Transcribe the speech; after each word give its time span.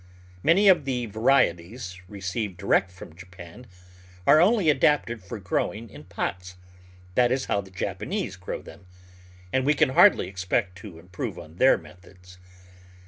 Many 0.41 0.67
of 0.67 0.85
the 0.85 1.05
varieties 1.05 2.01
received 2.07 2.57
direct 2.57 2.89
from 2.89 3.15
Japan 3.15 3.67
are 4.25 4.41
only 4.41 4.67
adapted 4.67 5.23
for 5.23 5.37
growing 5.37 5.91
in 5.91 6.05
pots; 6.05 6.55
that 7.13 7.31
is 7.31 7.45
how 7.45 7.61
the 7.61 7.69
Japanese 7.69 8.35
grow 8.35 8.63
them, 8.63 8.87
and 9.53 9.63
we 9.63 9.75
can 9.75 9.89
hardly 9.89 10.27
expect 10.27 10.75
to 10.79 10.97
improve 10.97 11.37
on 11.37 11.57
their 11.57 11.77
methods. 11.77 12.39